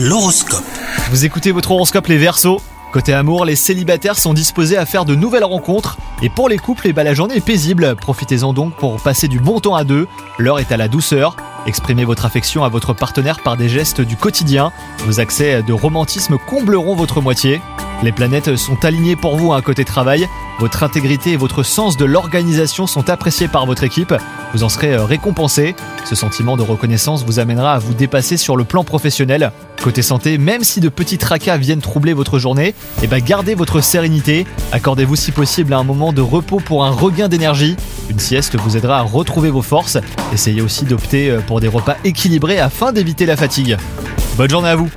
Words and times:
L'horoscope. 0.00 0.62
Vous 1.10 1.24
écoutez 1.24 1.50
votre 1.50 1.72
horoscope 1.72 2.06
les 2.06 2.18
Verseaux 2.18 2.62
Côté 2.92 3.12
amour, 3.12 3.44
les 3.44 3.56
célibataires 3.56 4.16
sont 4.16 4.32
disposés 4.32 4.76
à 4.76 4.86
faire 4.86 5.04
de 5.04 5.16
nouvelles 5.16 5.42
rencontres. 5.42 5.98
Et 6.22 6.28
pour 6.28 6.48
les 6.48 6.56
couples, 6.56 6.86
eh 6.86 6.92
ben, 6.92 7.02
la 7.02 7.14
journée 7.14 7.38
est 7.38 7.44
paisible. 7.44 7.96
Profitez-en 7.96 8.52
donc 8.52 8.76
pour 8.76 9.02
passer 9.02 9.26
du 9.26 9.40
bon 9.40 9.58
temps 9.58 9.74
à 9.74 9.82
deux. 9.82 10.06
L'heure 10.38 10.60
est 10.60 10.70
à 10.70 10.76
la 10.76 10.86
douceur. 10.86 11.34
Exprimez 11.66 12.04
votre 12.04 12.26
affection 12.26 12.62
à 12.62 12.68
votre 12.68 12.94
partenaire 12.94 13.40
par 13.40 13.56
des 13.56 13.68
gestes 13.68 14.00
du 14.00 14.16
quotidien. 14.16 14.70
Vos 14.98 15.18
accès 15.18 15.64
de 15.64 15.72
romantisme 15.72 16.38
combleront 16.46 16.94
votre 16.94 17.20
moitié. 17.20 17.60
Les 18.02 18.12
planètes 18.12 18.54
sont 18.54 18.84
alignées 18.84 19.16
pour 19.16 19.36
vous 19.36 19.52
à 19.52 19.60
côté 19.60 19.84
travail. 19.84 20.28
Votre 20.60 20.84
intégrité 20.84 21.32
et 21.32 21.36
votre 21.36 21.64
sens 21.64 21.96
de 21.96 22.04
l'organisation 22.04 22.86
sont 22.86 23.10
appréciés 23.10 23.48
par 23.48 23.66
votre 23.66 23.82
équipe. 23.82 24.14
Vous 24.52 24.62
en 24.62 24.68
serez 24.68 24.94
euh, 24.94 25.04
récompensé. 25.04 25.74
Ce 26.04 26.14
sentiment 26.14 26.56
de 26.56 26.62
reconnaissance 26.62 27.24
vous 27.24 27.40
amènera 27.40 27.74
à 27.74 27.78
vous 27.78 27.94
dépasser 27.94 28.36
sur 28.36 28.56
le 28.56 28.62
plan 28.62 28.84
professionnel. 28.84 29.50
Côté 29.82 30.02
santé, 30.02 30.38
même 30.38 30.62
si 30.62 30.80
de 30.80 30.88
petits 30.88 31.18
tracas 31.18 31.56
viennent 31.56 31.80
troubler 31.80 32.12
votre 32.12 32.38
journée, 32.38 32.74
eh 33.02 33.08
ben 33.08 33.20
gardez 33.20 33.56
votre 33.56 33.80
sérénité. 33.80 34.46
Accordez-vous 34.70 35.16
si 35.16 35.32
possible 35.32 35.72
un 35.74 35.84
moment 35.84 36.12
de 36.12 36.22
repos 36.22 36.60
pour 36.60 36.84
un 36.84 36.90
regain 36.90 37.28
d'énergie. 37.28 37.76
Une 38.10 38.20
sieste 38.20 38.56
vous 38.56 38.76
aidera 38.76 38.98
à 38.98 39.02
retrouver 39.02 39.50
vos 39.50 39.62
forces. 39.62 39.98
Essayez 40.32 40.62
aussi 40.62 40.84
d'opter 40.84 41.30
euh, 41.30 41.40
pour 41.40 41.60
des 41.60 41.68
repas 41.68 41.96
équilibrés 42.04 42.60
afin 42.60 42.92
d'éviter 42.92 43.26
la 43.26 43.36
fatigue. 43.36 43.76
Bonne 44.36 44.50
journée 44.50 44.68
à 44.68 44.76
vous 44.76 44.88